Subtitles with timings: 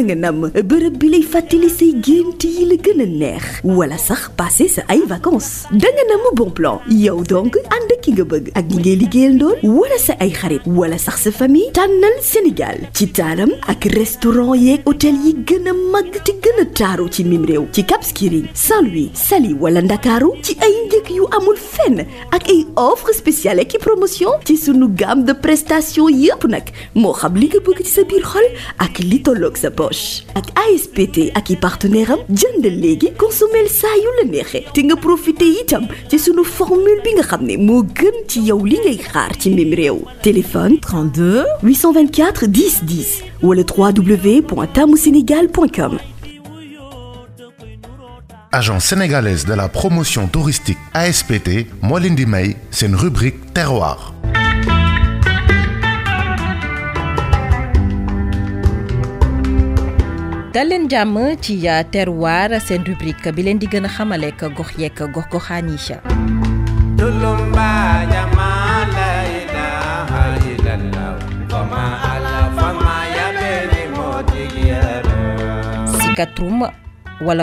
[0.00, 0.36] da nga nam
[0.70, 3.46] bërëb bi lay fàttali say gént yi la gën a neex
[3.78, 8.14] wala sax passé sa ay vacances da nga nam bon plan yow donc ànd ki
[8.14, 11.72] nga bëgg ak ñi ngay liggéeyal ndoon wala sa ay xarit wala sax sa famille
[11.74, 16.66] tànnal Sénégal ci taaram ak restaurant yeeg hôtel yi gën a mag te gën a
[16.78, 21.58] taaru ci mim réew ci Cap Saint-Louis sali wala Ndakaaru ci ay njëg yu amul
[21.58, 27.16] fenn ak ay offre spéciale ak promotion ci sunu gamme de prestation yëpp nag moo
[27.18, 28.46] xam li nga bëgg ci sa biir xol
[28.78, 30.22] ak li tolloog sa poche poche
[30.56, 34.24] ASPT ak i partenaire John jënd léegi consommer le yu la
[34.82, 37.56] nga profité itam ci formule bi nga xamné
[40.22, 45.98] téléphone 32 824 10 10 ou le www.tamusénégal.com
[48.52, 51.50] agence sénégalaise de la promotion touristique ASPT
[51.82, 54.14] Moi, l'indimei, c'est une rubrique terroir
[60.52, 61.56] daleen jàmm ci
[61.92, 65.78] terroir seen rubrique bi leen di gën a xamaleek gox yeek gox goxaan yi
[76.00, 76.62] sikatrum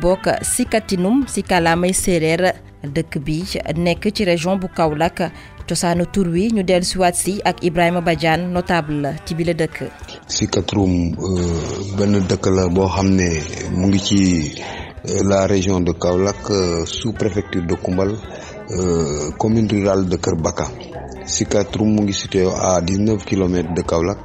[0.00, 3.42] bokk sikatinum si kàllaamay séeréer dëkk bi
[3.76, 5.20] nekk ci région bu Kaolack
[5.68, 9.76] cosaanu tur wi ñu dellu siwaat si ak ibrahima badian notable la ci bile dëkk
[10.36, 11.62] sikatrum eh,
[11.96, 13.28] benn dëkk la boo xam ne
[13.78, 14.18] mu ngi ci
[15.04, 18.10] eh, la région de kaolack eh, sous préfecture de kumbal
[19.38, 20.66] commune rurale de kër baka
[21.52, 24.20] katrum mu ngi situé à 19 km de kaolack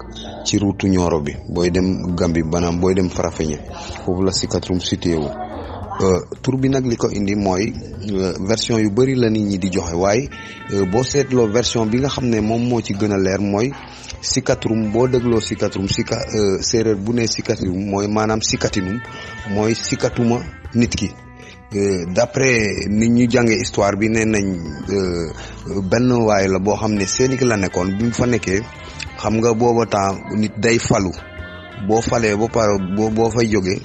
[0.45, 3.59] ci route ñoro bi booy dem gambi banam booy dem farafeñe
[4.05, 5.27] foofu la sikatrum situé wu
[6.01, 9.59] Euh, tour bi nag li ko indi mooy euh, version yu bëri la nit ñi
[9.59, 10.27] di joxe waaye
[10.73, 13.71] euh, boo seetloo version bi nga xam ne moom moo ci gën a leer mooy
[14.21, 16.17] sikatrum boo dégloo sikatrum sika
[16.61, 18.99] séeréer bu ne sikatrum mooy maanaam sikatinum
[19.53, 20.37] mooy sikatuma
[20.73, 21.09] nit ki
[22.15, 24.45] d'après nit ñu jàngee histoire bi nee nañ
[25.91, 28.61] benn waay la boo xam ne Sénik la nekkoon bi mu fa nekkee
[29.21, 31.11] xam nga booba temps nit day falu
[31.87, 33.79] boo falee ba pare boo boo fay jógee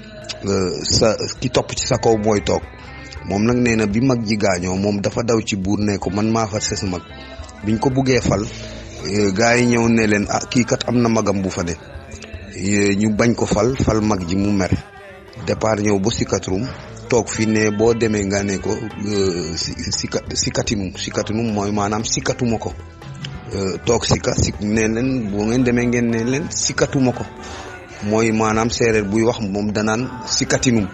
[0.46, 2.62] Euh, sa ki top ci sa kaw moy tok
[3.26, 6.30] mom nak neena bi mag ji gaño mom dafa daw ci bour ne ko man
[6.30, 7.02] ma fa ses mag
[7.66, 8.46] biñ ko bugge fal
[9.06, 11.74] euh, gaay ñew ne len ah ki kat amna magam bu fa de
[12.54, 14.70] euh, ñu bañ ko fal fal mag ji mu mer
[15.44, 16.62] départ ñew ba sikatrum
[17.10, 18.70] tok fi ne bo deme nga ne ko
[20.38, 22.70] sikatinum sikatinum moy manam sikatuma ko
[23.86, 26.44] toog sika sik ne len bo ngeen deme ngeen ne len
[28.04, 30.86] mooy maanaam séeréer buy wax moom danaan sikatinum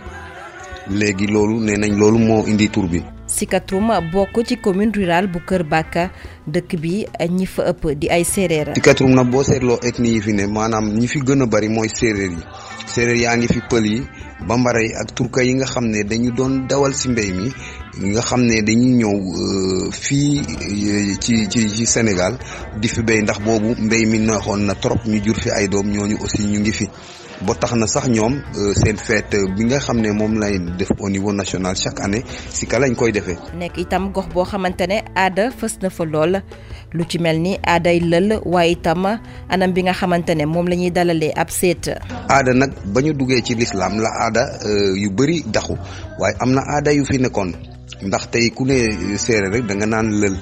[0.98, 3.02] léegi loolu nee nañ loolu moo indi tur bi.
[3.26, 6.10] Sikatrum bokk ci commune rurale bu Kër Baka
[6.46, 10.12] dëkk bi eh, ñi fa ëpp di ay séeréer ci katum nag boo seetloo ethnie
[10.12, 12.42] yi fi ne maanaam ñi fi gën a bari mooy séeréer yi
[12.86, 14.02] séeréer yaa ngi fi pël yi
[14.48, 17.48] bambara yi ak turka yi nga xam ne dañu doon dawal si mbéy mi
[18.12, 22.36] nga xam ne dañuy ñëw euh, fii euh, ci ci ci Sénégal
[22.78, 25.86] di fi béy ndax boobu mbéy mi neexoon na trop ñu jur fi ay doom
[25.88, 26.88] ñooñu aussi ñu ngi fi
[27.44, 30.90] ba tax na sax ñoom euh, seen fête bi nga xam ne moom lay def
[31.00, 33.38] au niveau national chaque année si ka lañ koy defee.
[33.58, 36.33] nekk itam gox boo xamante ne aada fës na fa lool
[36.94, 39.18] lu ci mel ni aaday lël waaye itam
[39.48, 41.82] anam bi nga xamante ne moom la ñuy dalalee ab seet.
[42.34, 45.74] aada nag ba ñu duggee ci lislaam la aada euh, yu bëri daxu
[46.20, 47.50] waaye am na aada yu fi nekkoon
[48.06, 50.36] ndax tey ku ne euh, séeréer rek da nga naan lël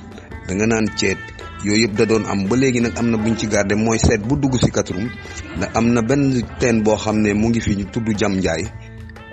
[0.48, 1.18] da nga naan ceet.
[1.64, 4.20] yooyu yëpp da doon am ba léegi nag am na buñ ci garder mooy seet
[4.28, 5.08] bu dugg si Katurum
[5.56, 6.24] ndax am na benn
[6.60, 8.62] teen boo xam ne mu ngi fi ñu tudd Jam Njaay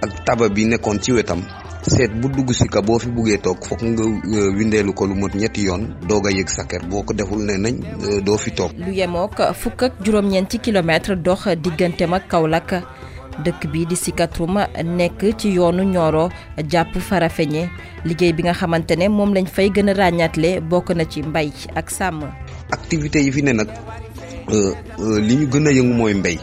[0.03, 1.41] ak taba bi nekkoon ci wetam
[1.81, 5.16] seet bu dugg si ka boo fi buggee toog foog nga euh, windeelu ko lu
[5.16, 7.75] mot ñetti yoon doog a yëg sa kër boo ko deful ne nañ
[8.06, 8.72] euh, doo fi toog.
[8.78, 12.75] lu yemook fukk ak juróom-ñeenti kilomètre dox digganteem ak Kaolack
[13.45, 14.59] dëkk bi di Sikatoum
[14.97, 16.28] nekk ci yoonu Nioro
[16.69, 17.69] jàpp Farafeñe
[18.03, 21.47] liggéey bi nga xamante ne moom lañ fay gën a ràññaatle bokk na ci mbay
[21.75, 22.23] ak sàmm.
[22.72, 23.68] activité yi fi ne nag
[24.51, 24.75] euh,
[25.21, 26.38] li ñu gën a yëngu mooy mbéy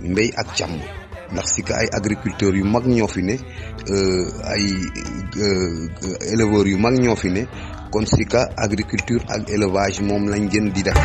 [0.00, 0.99] mbéy ak càmm.
[1.32, 3.36] ndax si ka ay agriculteurs yu mag ñoo fi ne
[3.90, 4.66] euh, ay
[5.38, 7.46] euh, éleveurs yu mag ñoo fi ne
[7.90, 10.98] kon si ka agriculture ak élevage moom lañ gën di def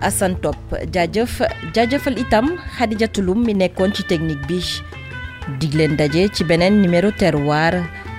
[0.00, 0.56] Assane Top
[0.92, 1.42] jaajëf
[1.76, 4.64] jaajëfal itam Khadija Tulum mi nekkon ci technique bi
[5.60, 7.84] dig leen daje ci benen numéro terroir